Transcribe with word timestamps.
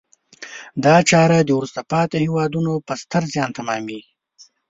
دا 0.85 0.95
چاره 1.09 1.37
د 1.43 1.49
وروسته 1.57 1.81
پاتې 1.91 2.17
هېوادونو 2.25 2.73
په 2.87 2.93
ستر 3.01 3.23
زیان 3.33 3.49
تمامیږي. 3.57 4.09